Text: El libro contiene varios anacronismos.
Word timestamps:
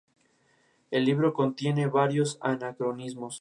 El 0.89 1.05
libro 1.05 1.31
contiene 1.31 1.85
varios 1.85 2.39
anacronismos. 2.41 3.29